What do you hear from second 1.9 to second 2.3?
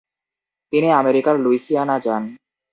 যান।